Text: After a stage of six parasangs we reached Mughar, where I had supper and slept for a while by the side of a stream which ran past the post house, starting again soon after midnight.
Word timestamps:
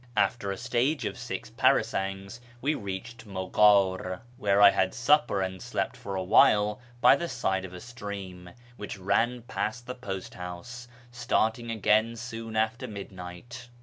After 0.17 0.49
a 0.51 0.57
stage 0.57 1.05
of 1.05 1.15
six 1.15 1.51
parasangs 1.51 2.39
we 2.59 2.73
reached 2.73 3.27
Mughar, 3.27 4.21
where 4.37 4.59
I 4.59 4.71
had 4.71 4.95
supper 4.95 5.43
and 5.43 5.61
slept 5.61 5.95
for 5.95 6.15
a 6.15 6.23
while 6.23 6.81
by 7.01 7.15
the 7.15 7.29
side 7.29 7.65
of 7.65 7.73
a 7.75 7.79
stream 7.79 8.49
which 8.77 8.97
ran 8.97 9.43
past 9.43 9.85
the 9.85 9.93
post 9.93 10.33
house, 10.33 10.87
starting 11.11 11.69
again 11.69 12.15
soon 12.15 12.55
after 12.55 12.87
midnight. 12.87 13.69